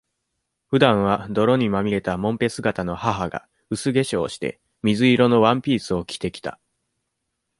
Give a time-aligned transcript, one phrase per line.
[0.65, 6.59] 普段は、泥にまみれたもんぺ姿の母が、薄化粧して、水色のワンピースを着て来た。